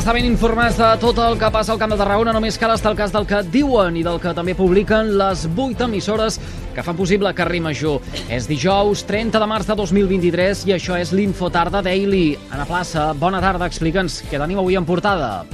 [0.00, 2.88] Estar ben informats de tot el que passa al Camp de Tarragona només cal estar
[2.88, 6.38] al cas del que diuen i del que també publiquen les 8 emissores
[6.72, 8.00] que fan possible Carrer Major.
[8.32, 12.32] És dijous 30 de març de 2023 i això és l'Infotarda Daily.
[12.48, 15.44] Ana Plaça, bona tarda, explica'ns què tenim avui en portada.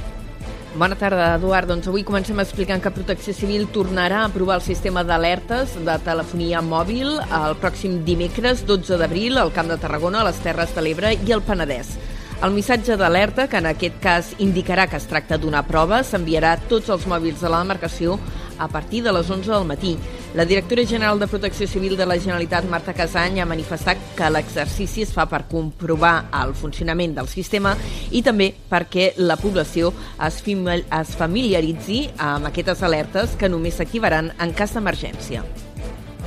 [0.79, 1.67] Bona tarda, Eduard.
[1.67, 6.63] Doncs avui comencem explicant que Protecció Civil tornarà a aprovar el sistema d'alertes de telefonia
[6.63, 11.17] mòbil el pròxim dimecres 12 d'abril al Camp de Tarragona, a les Terres de l'Ebre
[11.19, 11.97] i al Penedès.
[12.37, 16.59] El missatge d'alerta, que en aquest cas indicarà que es tracta d'una prova, s'enviarà a
[16.69, 18.19] tots els mòbils de la demarcació
[18.61, 19.95] a partir de les 11 del matí.
[20.37, 25.01] La directora general de Protecció Civil de la Generalitat, Marta Casany, ha manifestat que l'exercici
[25.01, 27.73] es fa per comprovar el funcionament del sistema
[28.11, 29.89] i també perquè la població
[30.21, 35.41] es, familiaritzi amb aquestes alertes que només s'activaran en cas d'emergència.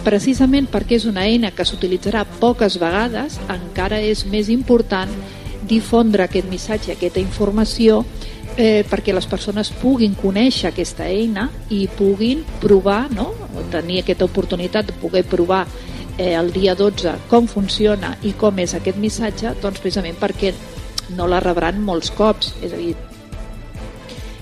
[0.03, 5.12] Precisament perquè és una eina que s'utilitzarà poques vegades, encara és més important
[5.70, 8.02] difondre aquest missatge, aquesta informació,
[8.56, 13.30] eh, perquè les persones puguin conèixer aquesta eina i puguin provar, no?
[13.70, 15.64] tenir aquesta oportunitat de poder provar
[16.18, 20.52] eh, el dia 12 com funciona i com és aquest missatge, doncs precisament perquè
[21.16, 22.94] no la rebran molts cops, és a dir,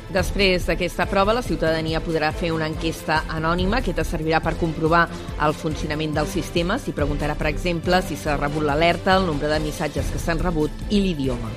[0.08, 5.02] Després d'aquesta prova, la ciutadania podrà fer una enquesta anònima que te servirà per comprovar
[5.44, 6.78] el funcionament del sistema.
[6.80, 10.72] S'hi preguntarà, per exemple, si s'ha rebut l'alerta, el nombre de missatges que s'han rebut
[10.88, 11.52] i l'idioma.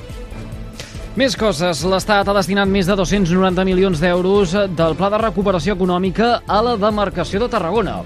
[1.15, 1.83] Més coses.
[1.87, 6.75] L'Estat ha destinat més de 290 milions d'euros del Pla de Recuperació Econòmica a la
[6.79, 8.01] demarcació de Tarragona.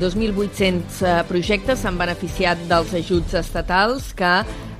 [0.00, 4.32] 2.800 eh, projectes s'han beneficiat dels ajuts estatals que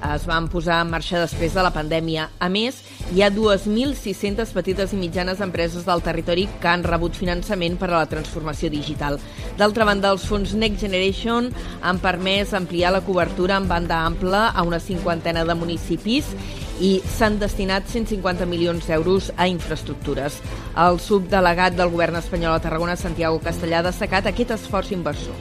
[0.04, 2.26] es van posar en marxa després de la pandèmia.
[2.42, 2.80] A més,
[3.14, 8.00] hi ha 2.600 petites i mitjanes empreses del territori que han rebut finançament per a
[8.02, 9.16] la transformació digital.
[9.56, 11.48] D'altra banda, els fons Next Generation
[11.80, 16.34] han permès ampliar la cobertura en banda ampla a una cinquantena de municipis
[16.80, 20.40] i s'han destinat 150 milions d'euros a infraestructures.
[20.86, 25.36] El subdelegat del govern espanyol a Tarragona, Santiago Castellà, ha destacat aquest esforç inversor.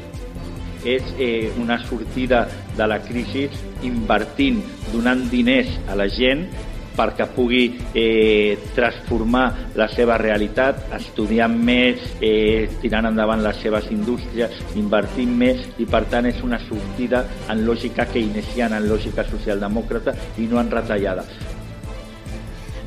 [0.84, 2.44] És eh, una sortida
[2.78, 3.48] de la crisi
[3.88, 4.60] invertint,
[4.92, 6.48] donant diners a la gent
[6.96, 9.46] perquè pugui eh, transformar
[9.80, 16.06] la seva realitat, estudiant més, eh, tirant endavant les seves indústries, invertint més i per
[16.12, 21.26] tant és una sortida en lògica keynesiana, en lògica socialdemòcrata i no en retallada.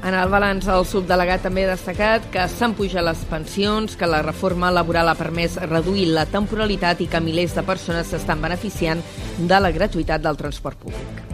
[0.07, 4.23] En el balanç, el subdelegat també ha destacat que s'han pujat les pensions, que la
[4.23, 9.03] reforma laboral ha permès reduir la temporalitat i que milers de persones s'estan beneficiant
[9.39, 11.26] de la gratuïtat del transport públic.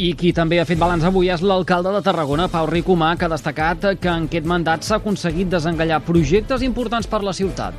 [0.00, 3.28] I qui també ha fet balanç avui és l'alcalde de Tarragona, Pau Ricomà, que ha
[3.28, 7.76] destacat que en aquest mandat s'ha aconseguit desengallar projectes importants per la ciutat.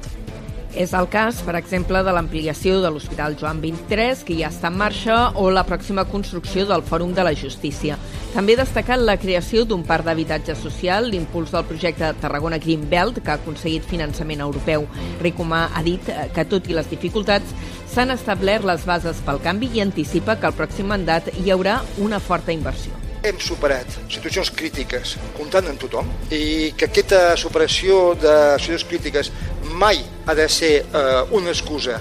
[0.74, 4.78] És el cas, per exemple, de l'ampliació de l'Hospital Joan 23, que ja està en
[4.78, 7.98] marxa, o la pròxima construcció del Fòrum de la Justícia.
[8.34, 13.22] També ha destacat la creació d'un parc d'habitatge social, l'impuls del projecte Tarragona Green Belt,
[13.22, 14.88] que ha aconseguit finançament europeu.
[15.22, 17.54] Ricomà ha dit que, tot i les dificultats,
[17.94, 22.20] s'han establert les bases pel canvi i anticipa que al pròxim mandat hi haurà una
[22.20, 22.96] forta inversió.
[23.24, 29.30] Hem superat situacions crítiques comptant amb tothom i que aquesta superació de situacions crítiques
[29.78, 32.00] mai ha de ser eh, una excusa.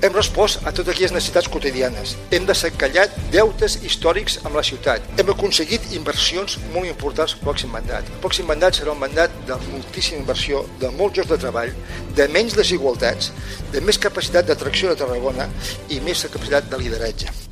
[0.00, 2.14] Hem respost a totes aquelles necessitats quotidianes.
[2.32, 5.04] Hem desencallat deutes històrics amb la ciutat.
[5.20, 8.08] Hem aconseguit inversions molt importants al pròxim mandat.
[8.08, 11.76] El pròxim mandat serà un mandat de moltíssima inversió, de molts llocs de treball,
[12.16, 13.28] de menys desigualtats,
[13.76, 15.50] de més capacitat d'atracció de Tarragona
[15.92, 17.49] i més capacitat de lideratge.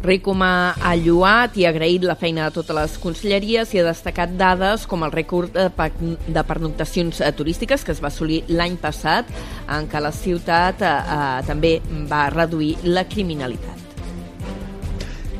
[0.00, 4.32] Ricomà ha lluat i ha agraït la feina de totes les conselleries i ha destacat
[4.40, 9.28] dades com el rècord de pernoctacions eh, turístiques que es va assolir l'any passat
[9.68, 11.74] en què la ciutat eh, eh, també
[12.08, 13.76] va reduir la criminalitat.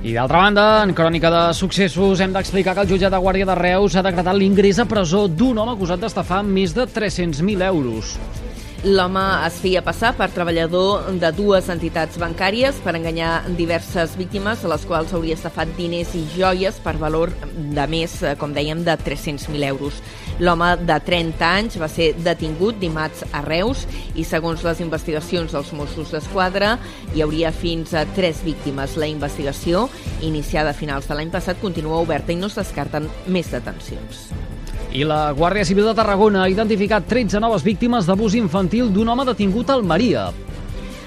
[0.00, 3.56] I d'altra banda, en crònica de successos, hem d'explicar que el jutjat de Guàrdia de
[3.56, 8.16] Reus ha decretat l'ingrés a presó d'un home acusat d'estafar més de 300.000 euros.
[8.80, 14.70] L'home es feia passar per treballador de dues entitats bancàries per enganyar diverses víctimes a
[14.72, 18.94] les quals hauria estafat diners i joies per valor de més, eh, com dèiem, de
[18.96, 19.98] 300.000 euros.
[20.40, 23.84] L'home de 30 anys va ser detingut dimarts a Reus
[24.16, 26.78] i segons les investigacions dels Mossos d'Esquadra
[27.12, 28.96] hi hauria fins a tres víctimes.
[28.96, 29.90] La investigació,
[30.22, 34.30] iniciada a finals de l'any passat, continua oberta i no es descarten més detencions.
[34.90, 39.26] I la Guàrdia Civil de Tarragona ha identificat 13 noves víctimes d'abús infantil d'un home
[39.28, 40.24] detingut al Maria.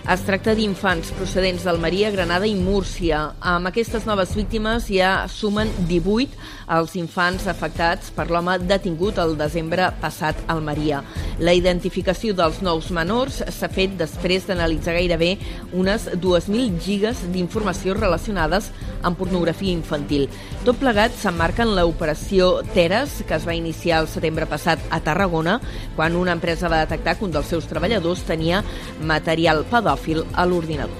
[0.04, 3.22] Es tracta d'infants procedents d'Almeria, Granada i Múrcia.
[3.40, 6.36] Amb aquestes noves víctimes ja sumen 18
[6.76, 11.00] els infants afectats per l'home detingut el desembre passat a Almeria.
[11.40, 15.38] La identificació dels nous menors s'ha fet després d'analitzar gairebé
[15.72, 18.74] unes 2.000 gigas d'informació relacionades
[19.08, 20.28] amb pornografia infantil.
[20.68, 25.62] Tot plegat s'emmarca en l'operació Teres, que es va iniciar el setembre passat a Tarragona,
[25.96, 28.64] quan una empresa va detectar que un dels seus treballadors tenia
[29.00, 30.95] material pedòfil pedòfil a l'ordinador.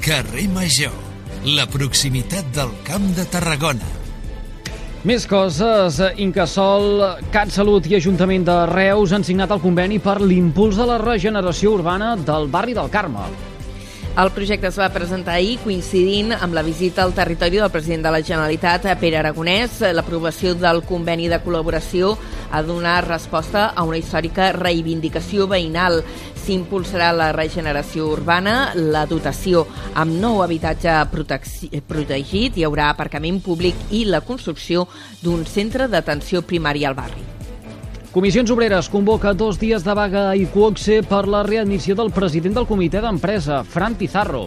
[0.00, 0.92] Carrer Major,
[1.44, 3.86] la proximitat del Camp de Tarragona.
[5.04, 6.00] Més coses.
[6.16, 11.74] Incasol, CatSalut i Ajuntament de Reus han signat el conveni per l'impuls de la regeneració
[11.76, 13.28] urbana del barri del Carme.
[14.14, 18.12] El projecte es va presentar ahir coincidint amb la visita al territori del president de
[18.14, 19.80] la Generalitat, Pere Aragonès.
[19.90, 22.12] L'aprovació del conveni de col·laboració
[22.54, 26.04] ha donat resposta a una històrica reivindicació veïnal
[26.44, 29.66] s'impulsarà la regeneració urbana, la dotació
[29.98, 34.86] amb nou habitatge protegit, hi haurà aparcament públic i la construcció
[35.24, 37.43] d'un centre d'atenció primària al barri.
[38.14, 42.68] Comissions Obreres convoca dos dies de vaga a Iquoxe per la readmissió del president del
[42.68, 44.44] comitè d'empresa, Fran Pizarro.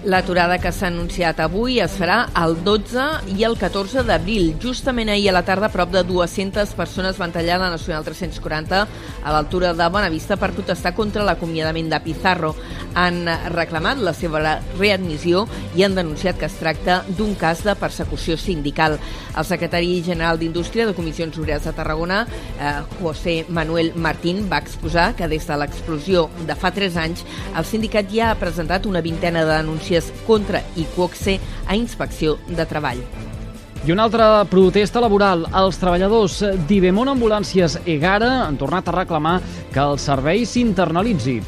[0.00, 3.02] L'aturada que s'ha anunciat avui es farà el 12
[3.34, 4.54] i el 14 d'abril.
[4.62, 9.34] Justament ahir a la tarda, prop de 200 persones van tallar la Nacional 340 a
[9.34, 12.54] l'altura de Bonavista per protestar contra l'acomiadament de Pizarro.
[12.96, 14.40] Han reclamat la seva
[14.78, 15.44] readmissió
[15.76, 18.96] i han denunciat que es tracta d'un cas de persecució sindical.
[19.36, 22.22] El secretari general d'Indústria de Comissions Obreres de Tarragona,
[22.58, 27.68] eh, José Manuel Martín, va exposar que des de l'explosió de fa 3 anys el
[27.68, 33.02] sindicat ja ha presentat una vintena de denúncies denúncies contra Iquoxe a Inspecció de Treball.
[33.86, 35.46] I una altra protesta laboral.
[35.56, 39.40] Els treballadors d'Ibemon Ambulàncies Egara han tornat a reclamar
[39.72, 41.40] que el servei s'internalitzi.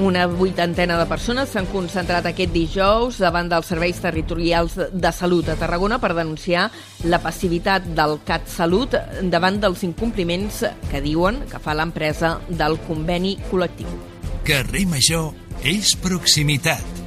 [0.00, 5.58] Una vuitantena de persones s'han concentrat aquest dijous davant dels serveis territorials de salut a
[5.60, 6.70] Tarragona per denunciar
[7.04, 8.96] la passivitat del CAT Salut
[9.28, 13.92] davant dels incompliments que diuen que fa l'empresa del conveni col·lectiu.
[14.48, 17.01] Carrer Major és proximitat.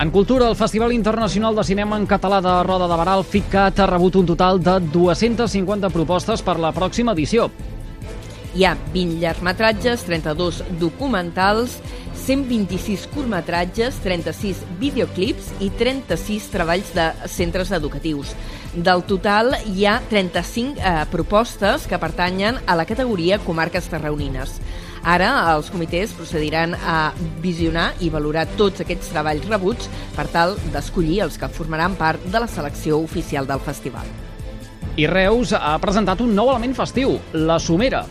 [0.00, 3.82] En cultura, el Festival Internacional de Cinema en Català de Roda de Barà, el FICAT,
[3.84, 7.50] ha rebut un total de 250 propostes per la pròxima edició.
[8.56, 11.76] Hi ha 20 llargmetratges, 32 documentals,
[12.24, 18.32] 126 curtmetratges, 36 videoclips i 36 treballs de centres educatius.
[18.72, 24.56] Del total, hi ha 35 eh, propostes que pertanyen a la categoria Comarques Tarraonines.
[25.02, 27.12] Ara els comitès procediran a
[27.42, 32.38] visionar i valorar tots aquests treballs rebuts per tal d'escollir els que formaran part de
[32.38, 34.06] la selecció oficial del festival.
[34.96, 38.04] I Reus ha presentat un nou element festiu, la Somera.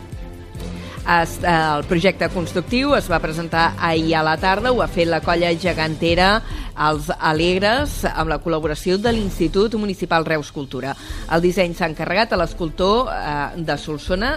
[1.02, 5.18] Eh, el projecte constructiu es va presentar ahir a la tarda, ho ha fet la
[5.20, 6.42] colla gegantera
[6.78, 10.94] Els Alegres amb la col·laboració de l'Institut Municipal Reus Cultura.
[11.32, 14.36] El disseny s'ha encarregat a l'escultor eh, de Solsona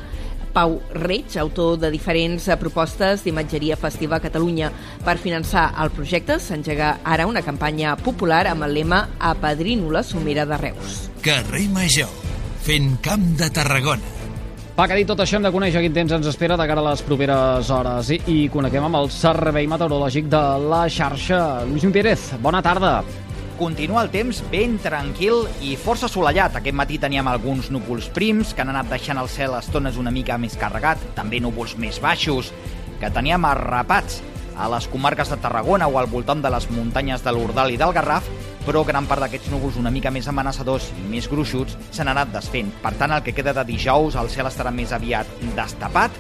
[0.56, 4.72] Pau Reig, autor de diferents eh, propostes d'imatgeria festiva a Catalunya.
[5.04, 10.48] Per finançar el projecte s'engega ara una campanya popular amb el lema Apadrino la Somera
[10.48, 11.10] de Reus.
[11.26, 12.12] Carrer Major,
[12.64, 14.14] fent camp de Tarragona.
[14.76, 16.90] Va, que dit tot això hem de conèixer quin temps ens espera de cara a
[16.90, 20.42] les properes hores i, i coneguem amb el Servei Meteorològic de
[20.72, 21.40] la xarxa.
[21.70, 22.98] Lluís Pérez, bona tarda.
[23.56, 26.58] Continua el temps ben tranquil i força assolellat.
[26.60, 30.36] Aquest matí teníem alguns núvols prims que han anat deixant el cel estones una mica
[30.36, 32.50] més carregat, també núvols més baixos,
[33.00, 34.20] que teníem arrapats
[34.60, 37.96] a les comarques de Tarragona o al voltant de les muntanyes de l'Urdal i del
[37.96, 38.28] Garraf,
[38.66, 42.74] però gran part d'aquests núvols una mica més amenaçadors i més gruixuts s'han anat desfent.
[42.84, 46.12] Per tant, el que queda de dijous, el cel estarà més aviat destapat,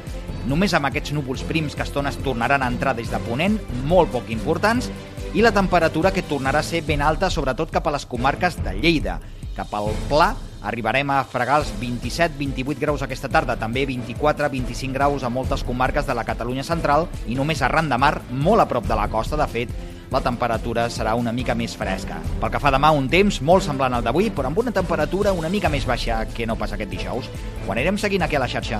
[0.47, 4.31] només amb aquests núvols prims que estones tornaran a entrar des de Ponent, molt poc
[4.31, 4.91] importants,
[5.35, 8.71] i la temperatura que tornarà a ser ben alta, sobretot cap a les comarques de
[8.77, 9.17] Lleida.
[9.55, 10.29] Cap al Pla
[10.63, 16.15] arribarem a fregar els 27-28 graus aquesta tarda, també 24-25 graus a moltes comarques de
[16.15, 19.47] la Catalunya central i només arran de mar, molt a prop de la costa, de
[19.51, 19.75] fet,
[20.09, 22.21] la temperatura serà una mica més fresca.
[22.39, 25.51] Pel que fa demà, un temps molt semblant al d'avui, però amb una temperatura una
[25.51, 27.27] mica més baixa que no pas aquest dijous.
[27.67, 28.79] Ho anirem seguint aquí a la xarxa.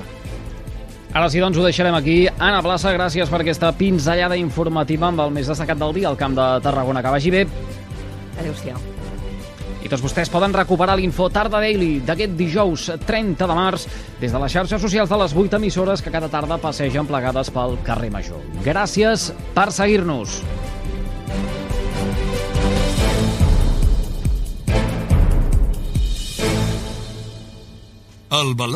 [1.16, 2.26] Ara sí, doncs ho deixarem aquí.
[2.28, 6.36] Anna Plaça, gràcies per aquesta pinzellada informativa amb el més destacat del dia al Camp
[6.36, 7.00] de Tarragona.
[7.06, 7.46] Que vagi bé.
[8.36, 8.82] Adéu-siau.
[9.86, 13.88] I tots vostès poden recuperar l'info Tarda Daily d'aquest dijous 30 de març
[14.20, 17.80] des de les xarxes socials de les 8 emissores que cada tarda passegen plegades pel
[17.88, 18.44] carrer Major.
[18.66, 20.42] Gràcies per seguir-nos.
[28.36, 28.74] El valor